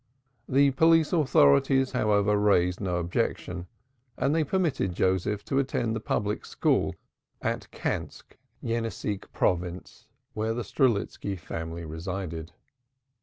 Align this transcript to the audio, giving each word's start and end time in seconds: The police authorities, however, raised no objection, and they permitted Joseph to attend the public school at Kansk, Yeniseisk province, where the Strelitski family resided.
The 0.49 0.71
police 0.71 1.13
authorities, 1.13 1.91
however, 1.91 2.35
raised 2.35 2.81
no 2.81 2.95
objection, 2.97 3.67
and 4.17 4.33
they 4.33 4.43
permitted 4.43 4.95
Joseph 4.95 5.45
to 5.45 5.59
attend 5.59 5.95
the 5.95 5.99
public 5.99 6.43
school 6.43 6.95
at 7.39 7.69
Kansk, 7.69 8.35
Yeniseisk 8.63 9.31
province, 9.31 10.07
where 10.33 10.55
the 10.55 10.63
Strelitski 10.63 11.37
family 11.37 11.85
resided. 11.85 12.51